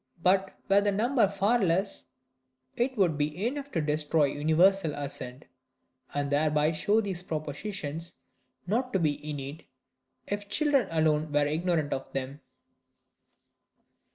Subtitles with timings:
[0.23, 2.07] But were the number far less,
[2.75, 5.45] it would be enough to destroy universal assent,
[6.11, 8.15] and thereby show these propositions
[8.65, 9.69] not to be innate,
[10.25, 12.41] if children alone were ignorant of them.